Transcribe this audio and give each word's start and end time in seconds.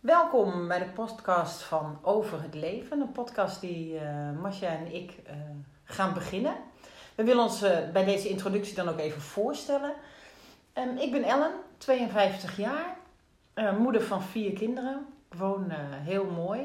Welkom 0.00 0.68
bij 0.68 0.78
de 0.78 0.84
podcast 0.84 1.62
van 1.62 1.98
Over 2.02 2.42
het 2.42 2.54
Leven. 2.54 3.00
Een 3.00 3.12
podcast 3.12 3.60
die 3.60 3.94
uh, 3.94 4.62
en 4.62 4.94
ik 4.94 5.12
uh, 5.26 5.32
gaan 5.84 6.14
beginnen. 6.14 6.56
We 7.14 7.24
willen 7.24 7.42
ons 7.42 7.62
uh, 7.62 7.90
bij 7.92 8.04
deze 8.04 8.28
introductie 8.28 8.74
dan 8.74 8.88
ook 8.88 8.98
even 8.98 9.20
voorstellen. 9.20 9.94
Um, 10.74 10.96
ik 10.96 11.10
ben 11.12 11.22
Ellen, 11.22 11.52
52 11.78 12.56
jaar, 12.56 12.96
moeder 13.78 14.02
van 14.02 14.22
vier 14.22 14.52
kinderen. 14.52 15.06
Ik 15.30 15.38
woon 15.38 15.70
heel 16.02 16.24
mooi. 16.24 16.60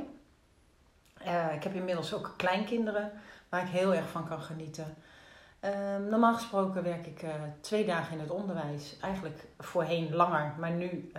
ik 1.55 1.63
heb 1.63 1.73
inmiddels 1.73 2.13
ook 2.13 2.33
kleinkinderen 2.37 3.11
waar 3.49 3.61
ik 3.61 3.69
heel 3.69 3.93
erg 3.93 4.09
van 4.09 4.27
kan 4.27 4.41
genieten. 4.41 4.95
Um, 5.61 6.09
normaal 6.09 6.33
gesproken 6.33 6.83
werk 6.83 7.05
ik 7.05 7.25
twee 7.61 7.85
dagen 7.85 8.13
in 8.13 8.19
het 8.19 8.31
onderwijs. 8.31 8.97
Eigenlijk 9.01 9.43
voorheen 9.59 10.15
langer, 10.15 10.53
maar 10.59 10.71
nu 10.71 11.11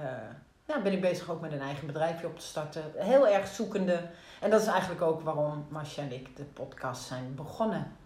ja, 0.72 0.80
ben 0.80 0.92
ik 0.92 1.00
bezig 1.00 1.30
ook 1.30 1.40
met 1.40 1.52
een 1.52 1.60
eigen 1.60 1.86
bedrijfje 1.86 2.26
op 2.26 2.38
te 2.38 2.44
starten. 2.44 2.82
Heel 2.96 3.28
erg 3.28 3.46
zoekende. 3.46 4.08
En 4.40 4.50
dat 4.50 4.60
is 4.60 4.66
eigenlijk 4.66 5.02
ook 5.02 5.20
waarom 5.20 5.66
Masja 5.68 6.02
en 6.02 6.12
ik 6.12 6.36
de 6.36 6.44
podcast 6.44 7.02
zijn 7.02 7.34
begonnen. 7.34 7.96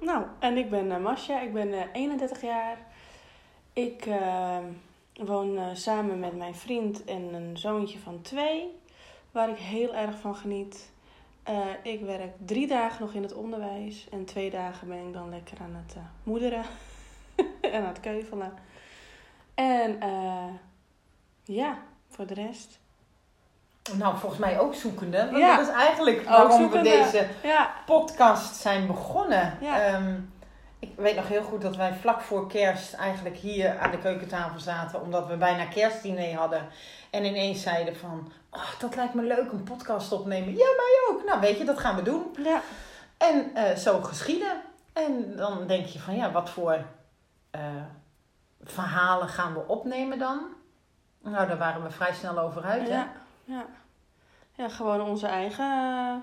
Nou, 0.00 0.24
en 0.38 0.56
ik 0.56 0.70
ben 0.70 0.86
uh, 0.86 0.98
Masja, 0.98 1.40
ik 1.40 1.52
ben 1.52 1.68
uh, 1.68 1.82
31 1.92 2.40
jaar. 2.40 2.76
Ik 3.72 4.06
uh, 4.06 4.58
woon 5.14 5.76
samen 5.76 6.20
met 6.20 6.36
mijn 6.36 6.54
vriend 6.54 7.04
en 7.04 7.34
een 7.34 7.56
zoontje 7.56 7.98
van 7.98 8.22
twee, 8.22 8.80
waar 9.30 9.48
ik 9.48 9.58
heel 9.58 9.94
erg 9.94 10.18
van 10.18 10.36
geniet. 10.36 10.92
Ik 11.82 12.00
werk 12.00 12.32
drie 12.44 12.66
dagen 12.66 13.04
nog 13.04 13.14
in 13.14 13.22
het 13.22 13.34
onderwijs 13.34 14.08
en 14.10 14.24
twee 14.24 14.50
dagen 14.50 14.88
ben 14.88 15.06
ik 15.06 15.12
dan 15.12 15.28
lekker 15.28 15.58
aan 15.60 15.84
het 15.86 15.96
moederen 16.22 16.64
en 17.60 17.82
aan 17.82 17.88
het 17.88 18.00
keuvelen. 18.00 18.52
En 19.54 19.98
ja, 21.44 21.78
voor 22.10 22.26
de 22.26 22.34
rest. 22.34 22.78
Nou, 23.92 24.18
volgens 24.18 24.40
mij 24.40 24.60
ook 24.60 24.74
zoekende. 24.74 25.16
Want 25.16 25.36
ja. 25.36 25.56
dat 25.56 25.66
is 25.68 25.72
eigenlijk 25.72 26.28
waarom 26.28 26.70
we 26.70 26.80
deze 26.80 27.26
ja. 27.42 27.70
podcast 27.86 28.56
zijn 28.56 28.86
begonnen. 28.86 29.58
Ja. 29.60 29.94
Um, 29.94 30.32
ik 30.78 30.92
weet 30.96 31.16
nog 31.16 31.28
heel 31.28 31.42
goed 31.42 31.62
dat 31.62 31.76
wij 31.76 31.94
vlak 31.94 32.20
voor 32.20 32.48
kerst 32.48 32.94
eigenlijk 32.94 33.36
hier 33.36 33.78
aan 33.78 33.90
de 33.90 33.98
keukentafel 33.98 34.60
zaten. 34.60 35.00
Omdat 35.00 35.26
we 35.26 35.36
bijna 35.36 35.64
kerstdiner 35.64 36.34
hadden. 36.34 36.68
En 37.10 37.24
ineens 37.24 37.62
zeiden 37.62 37.96
van, 37.96 38.32
oh, 38.50 38.78
dat 38.78 38.96
lijkt 38.96 39.14
me 39.14 39.22
leuk, 39.22 39.52
een 39.52 39.64
podcast 39.64 40.12
opnemen. 40.12 40.50
Ja, 40.50 40.66
mij 40.76 41.08
ook. 41.10 41.24
Nou, 41.24 41.40
weet 41.40 41.58
je, 41.58 41.64
dat 41.64 41.78
gaan 41.78 41.96
we 41.96 42.02
doen. 42.02 42.36
Ja. 42.42 42.60
En 43.16 43.50
uh, 43.54 43.76
zo 43.76 44.00
geschieden. 44.00 44.60
En 44.92 45.36
dan 45.36 45.66
denk 45.66 45.86
je 45.86 45.98
van, 45.98 46.16
ja, 46.16 46.30
wat 46.30 46.50
voor 46.50 46.84
uh, 47.56 47.60
verhalen 48.62 49.28
gaan 49.28 49.54
we 49.54 49.66
opnemen 49.66 50.18
dan? 50.18 50.46
Nou, 51.24 51.46
daar 51.46 51.58
waren 51.58 51.82
we 51.82 51.90
vrij 51.90 52.12
snel 52.12 52.38
over 52.38 52.62
uit, 52.62 52.88
ja, 52.88 52.94
hè? 52.94 53.04
Ja. 53.54 53.66
ja, 54.52 54.68
gewoon 54.68 55.00
onze 55.00 55.26
eigen... 55.26 56.22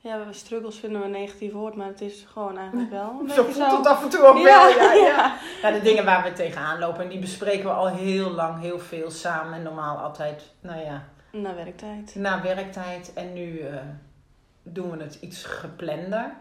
Ja, 0.00 0.32
struggles 0.32 0.78
vinden 0.78 1.00
we 1.00 1.06
een 1.06 1.12
negatief 1.12 1.52
woord, 1.52 1.74
maar 1.74 1.86
het 1.86 2.00
is 2.00 2.26
gewoon 2.32 2.58
eigenlijk 2.58 2.90
wel 2.90 3.20
een 3.20 3.30
zo 3.34 3.44
voelt 3.44 3.76
het 3.76 3.86
af 3.86 4.02
en 4.02 4.08
toe 4.08 4.26
ook 4.26 4.36
ja, 4.36 4.44
wel, 4.44 4.68
ja, 4.68 4.92
ja. 4.92 5.36
ja. 5.62 5.70
de 5.70 5.80
dingen 5.80 6.04
waar 6.04 6.22
we 6.22 6.32
tegenaan 6.32 6.78
lopen, 6.78 7.02
en 7.02 7.08
die 7.08 7.18
bespreken 7.18 7.64
we 7.64 7.70
al 7.70 7.86
heel 7.86 8.30
lang, 8.30 8.60
heel 8.60 8.78
veel 8.78 9.10
samen. 9.10 9.54
En 9.54 9.62
normaal 9.62 9.96
altijd, 9.96 10.42
nou 10.60 10.80
ja... 10.80 11.04
Na 11.30 11.54
werktijd. 11.54 12.14
Na 12.14 12.42
werktijd. 12.42 13.12
En 13.14 13.32
nu 13.32 13.58
uh, 13.58 13.76
doen 14.62 14.90
we 14.90 15.02
het 15.02 15.18
iets 15.20 15.44
geplander. 15.44 16.36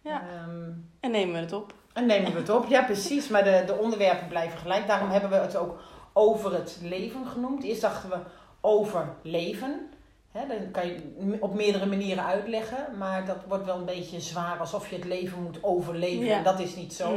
Ja, 0.00 0.22
um, 0.46 0.90
en 1.00 1.10
nemen 1.10 1.34
we 1.34 1.40
het 1.40 1.52
op. 1.52 1.74
En 1.92 2.06
nemen 2.06 2.32
we 2.32 2.38
het 2.38 2.50
op, 2.50 2.66
ja 2.66 2.82
precies. 2.82 3.28
Maar 3.28 3.44
de, 3.44 3.62
de 3.66 3.74
onderwerpen 3.74 4.28
blijven 4.28 4.58
gelijk. 4.58 4.86
Daarom 4.86 5.10
hebben 5.10 5.30
we 5.30 5.36
het 5.36 5.56
ook 5.56 5.78
over 6.16 6.54
het 6.54 6.78
leven 6.82 7.26
genoemd. 7.26 7.62
Eerst 7.62 7.80
dachten 7.80 8.10
we 8.10 8.18
over 8.60 9.08
leven. 9.22 9.88
He, 10.30 10.46
dan 10.46 10.70
kan 10.70 10.86
je 10.86 11.36
op 11.40 11.54
meerdere 11.54 11.86
manieren 11.86 12.24
uitleggen, 12.24 12.98
maar 12.98 13.26
dat 13.26 13.36
wordt 13.48 13.64
wel 13.64 13.76
een 13.76 13.84
beetje 13.84 14.20
zwaar 14.20 14.58
alsof 14.58 14.90
je 14.90 14.96
het 14.96 15.04
leven 15.04 15.42
moet 15.42 15.62
overleven. 15.62 16.30
En 16.30 16.44
dat 16.44 16.60
is 16.60 16.76
niet 16.76 16.94
zo. 16.94 17.14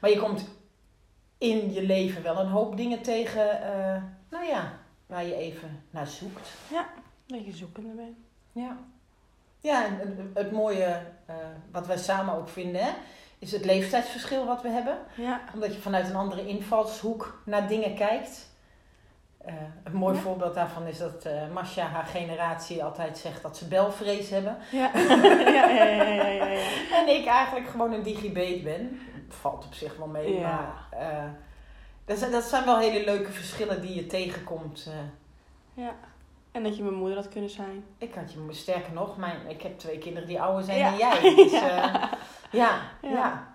Maar 0.00 0.10
je 0.10 0.18
komt 0.18 0.44
in 1.38 1.72
je 1.72 1.82
leven 1.82 2.22
wel 2.22 2.38
een 2.38 2.46
hoop 2.46 2.76
dingen 2.76 3.02
tegen, 3.02 3.60
uh, 3.62 4.02
nou 4.30 4.44
ja, 4.44 4.72
waar 5.06 5.24
je 5.24 5.34
even 5.34 5.82
naar 5.90 6.06
zoekt. 6.06 6.48
Ja, 6.70 6.88
dat 7.26 7.44
je 7.44 7.52
zoekende 7.52 7.94
bent. 7.94 8.16
Ja. 8.52 8.78
Ja, 9.60 9.86
en 9.86 10.30
het 10.34 10.52
mooie 10.52 11.00
uh, 11.30 11.34
wat 11.72 11.86
wij 11.86 11.98
samen 11.98 12.34
ook 12.34 12.48
vinden, 12.48 12.84
hè, 12.84 12.90
is 13.44 13.52
het 13.52 13.64
leeftijdsverschil 13.64 14.46
wat 14.46 14.62
we 14.62 14.68
hebben. 14.68 14.98
Ja. 15.14 15.40
Omdat 15.54 15.74
je 15.74 15.80
vanuit 15.80 16.08
een 16.08 16.16
andere 16.16 16.46
invalshoek 16.46 17.42
naar 17.44 17.68
dingen 17.68 17.94
kijkt. 17.94 18.52
Uh, 19.46 19.52
een 19.84 19.92
mooi 19.92 20.18
voorbeeld 20.18 20.54
daarvan 20.54 20.86
is 20.86 20.98
dat 20.98 21.26
uh, 21.26 21.48
Masha 21.52 21.86
haar 21.86 22.06
generatie 22.06 22.84
altijd 22.84 23.18
zegt 23.18 23.42
dat 23.42 23.56
ze 23.56 23.68
belvrees 23.68 24.30
hebben. 24.30 24.56
Ja. 24.70 24.90
ja, 24.94 25.68
ja, 25.68 25.84
ja, 25.84 25.84
ja, 25.84 26.26
ja, 26.26 26.46
ja, 26.46 26.60
En 26.92 27.08
ik 27.08 27.26
eigenlijk 27.26 27.68
gewoon 27.68 27.92
een 27.92 28.02
digibeet 28.02 28.62
ben. 28.62 29.00
Valt 29.28 29.64
op 29.64 29.74
zich 29.74 29.96
wel 29.96 30.06
mee, 30.06 30.40
maar 30.40 30.88
uh, 30.92 31.24
dat, 32.04 32.18
zijn, 32.18 32.30
dat 32.30 32.44
zijn 32.44 32.64
wel 32.64 32.78
hele 32.78 33.04
leuke 33.04 33.32
verschillen 33.32 33.80
die 33.80 33.94
je 33.94 34.06
tegenkomt. 34.06 34.90
Ja. 35.74 35.94
En 36.54 36.62
dat 36.62 36.76
je 36.76 36.82
mijn 36.82 36.94
moeder 36.94 37.16
had 37.16 37.28
kunnen 37.28 37.50
zijn. 37.50 37.84
Ik 37.98 38.14
had 38.14 38.32
je, 38.32 38.46
sterker 38.50 38.92
nog, 38.92 39.16
mijn, 39.16 39.48
ik 39.48 39.62
heb 39.62 39.78
twee 39.78 39.98
kinderen 39.98 40.28
die 40.28 40.40
ouder 40.40 40.64
zijn 40.64 40.82
dan 40.82 40.96
jij. 40.96 41.20
Dus, 41.36 41.50
ja. 41.50 42.10
Ja, 42.50 42.80
ja. 43.02 43.54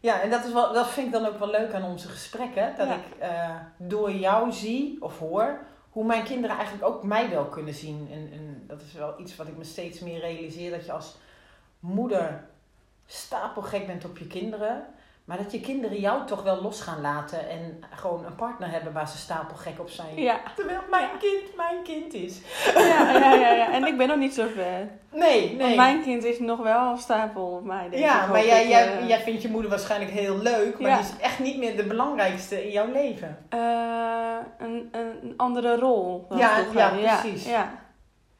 ja. 0.00 0.20
en 0.20 0.30
dat, 0.30 0.44
is 0.44 0.52
wel, 0.52 0.72
dat 0.72 0.88
vind 0.88 1.06
ik 1.06 1.12
dan 1.12 1.26
ook 1.26 1.38
wel 1.38 1.50
leuk 1.50 1.72
aan 1.72 1.84
onze 1.84 2.08
gesprekken. 2.08 2.74
Dat 2.76 2.88
ik 2.88 3.22
uh, 3.22 3.56
door 3.76 4.12
jou 4.12 4.52
zie 4.52 4.96
of 5.00 5.18
hoor 5.18 5.58
hoe 5.90 6.04
mijn 6.04 6.24
kinderen 6.24 6.56
eigenlijk 6.56 6.86
ook 6.88 7.02
mij 7.02 7.30
wel 7.30 7.44
kunnen 7.44 7.74
zien. 7.74 8.08
En, 8.12 8.32
en 8.32 8.64
dat 8.66 8.82
is 8.82 8.92
wel 8.92 9.20
iets 9.20 9.36
wat 9.36 9.48
ik 9.48 9.56
me 9.56 9.64
steeds 9.64 10.00
meer 10.00 10.20
realiseer. 10.20 10.70
Dat 10.70 10.86
je 10.86 10.92
als 10.92 11.16
moeder 11.78 12.44
stapelgek 13.06 13.86
bent 13.86 14.04
op 14.04 14.18
je 14.18 14.26
kinderen. 14.26 14.86
Maar 15.26 15.36
dat 15.36 15.52
je 15.52 15.60
kinderen 15.60 16.00
jou 16.00 16.26
toch 16.26 16.42
wel 16.42 16.62
los 16.62 16.80
gaan 16.80 17.00
laten 17.00 17.48
en 17.48 17.84
gewoon 17.90 18.24
een 18.24 18.34
partner 18.34 18.70
hebben 18.70 18.92
waar 18.92 19.08
ze 19.08 19.16
stapelgek 19.16 19.80
op 19.80 19.88
zijn. 19.88 20.20
Ja. 20.20 20.40
Terwijl 20.56 20.80
mijn 20.90 21.08
kind 21.18 21.56
mijn 21.56 21.82
kind 21.82 22.14
is. 22.14 22.40
Ja, 22.74 23.10
ja, 23.10 23.32
ja, 23.32 23.50
ja. 23.50 23.72
En 23.72 23.84
ik 23.84 23.96
ben 23.96 24.08
nog 24.08 24.16
niet 24.16 24.34
zo 24.34 24.46
ver. 24.54 24.88
Nee, 25.12 25.48
nee. 25.48 25.58
Want 25.58 25.76
mijn 25.76 26.02
kind 26.02 26.24
is 26.24 26.38
nog 26.38 26.58
wel 26.58 26.96
stapel 26.96 27.46
op 27.46 27.64
mij. 27.64 27.88
Denk 27.88 28.02
ja, 28.02 28.26
maar 28.26 28.46
jij, 28.46 28.68
jij, 28.68 29.00
uh... 29.02 29.08
jij 29.08 29.20
vindt 29.20 29.42
je 29.42 29.48
moeder 29.48 29.70
waarschijnlijk 29.70 30.10
heel 30.10 30.38
leuk, 30.38 30.78
maar 30.78 30.90
die 30.90 31.06
is 31.06 31.12
echt 31.20 31.38
niet 31.38 31.58
meer 31.58 31.76
de 31.76 31.84
belangrijkste 31.84 32.64
in 32.64 32.70
jouw 32.70 32.92
leven. 32.92 33.38
Uh, 33.54 34.36
een, 34.58 34.88
een 34.92 35.34
andere 35.36 35.76
rol. 35.76 36.26
Ja, 36.30 36.58
ja, 36.74 36.88
precies. 36.88 37.46
Ja. 37.46 37.84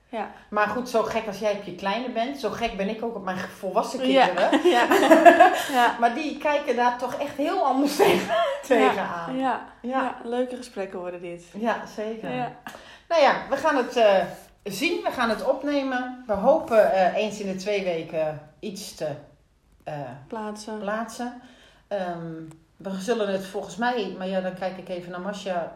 Ja. 0.08 0.30
Maar 0.48 0.68
goed, 0.68 0.88
zo 0.88 1.02
gek 1.02 1.26
als 1.26 1.38
jij 1.38 1.52
op 1.52 1.62
je 1.62 1.74
kleine 1.74 2.10
bent, 2.10 2.38
zo 2.38 2.50
gek 2.50 2.76
ben 2.76 2.88
ik 2.88 3.04
ook 3.04 3.14
op 3.14 3.24
mijn 3.24 3.38
volwassen 3.38 4.00
kinderen. 4.00 4.60
Ja. 4.70 4.86
ja. 5.70 5.96
maar 6.00 6.14
die 6.14 6.38
kijken 6.38 6.76
daar 6.76 6.98
toch 6.98 7.14
echt 7.14 7.36
heel 7.36 7.64
anders 7.64 7.96
tegen, 7.96 8.34
tegenaan. 8.66 9.36
Ja. 9.36 9.64
Ja. 9.80 9.90
ja. 9.90 10.16
leuke 10.24 10.56
gesprekken 10.56 10.98
worden 10.98 11.20
dit. 11.20 11.44
Ja, 11.52 11.86
zeker. 11.96 12.28
Nou 13.08 13.22
ja, 13.22 13.34
we 13.50 13.56
gaan 13.56 13.76
het 13.76 13.96
uh, 13.96 14.22
zien, 14.64 15.02
we 15.02 15.10
gaan 15.10 15.30
het 15.30 15.44
opnemen. 15.44 16.24
We 16.26 16.32
hopen 16.32 16.78
uh, 16.78 17.16
eens 17.16 17.40
in 17.40 17.52
de 17.52 17.58
twee 17.58 17.84
weken 17.84 18.50
iets 18.60 18.94
te 18.94 19.08
uh, 19.88 19.94
plaatsen. 20.28 20.78
plaatsen. 20.78 21.42
Um, 21.88 22.48
we 22.76 23.00
zullen 23.00 23.28
het 23.28 23.46
volgens 23.46 23.76
mij, 23.76 24.14
maar 24.18 24.28
ja, 24.28 24.40
dan 24.40 24.54
kijk 24.54 24.76
ik 24.76 24.88
even 24.88 25.10
naar 25.10 25.20
Masja, 25.20 25.74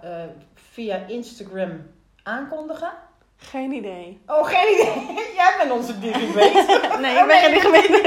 via 0.54 0.96
Instagram 0.96 1.86
aankondigen. 2.22 2.92
Geen 3.40 3.72
idee. 3.72 4.20
Oh, 4.26 4.46
geen 4.46 4.74
idee. 4.74 5.16
Jij 5.40 5.54
bent 5.58 5.70
onze 5.70 5.98
digibeet. 5.98 6.66
nee, 7.02 7.18
ik 7.18 7.26
ben 7.26 7.38
geen 7.38 7.52
digibeet. 7.52 8.02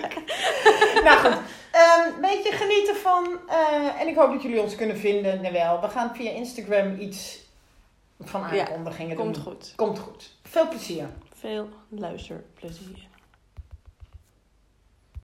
nou 1.04 1.18
goed. 1.18 1.36
Um, 1.72 2.20
beetje 2.20 2.52
genieten 2.52 2.96
van. 2.96 3.38
Uh, 3.48 4.00
en 4.00 4.08
ik 4.08 4.16
hoop 4.16 4.32
dat 4.32 4.42
jullie 4.42 4.60
ons 4.60 4.74
kunnen 4.74 4.96
vinden. 4.96 5.40
Nee, 5.40 5.52
wel. 5.52 5.80
We 5.80 5.88
gaan 5.88 6.14
via 6.14 6.30
Instagram 6.30 6.98
iets 6.98 7.38
van 8.20 8.42
aankondigingen 8.42 9.16
ja, 9.16 9.22
doen. 9.22 9.24
Komt 9.24 9.38
goed. 9.38 9.72
Komt 9.76 9.98
goed. 9.98 10.36
Veel 10.42 10.68
plezier. 10.68 11.08
Veel 11.34 11.68
luisterplezier. 11.88 13.06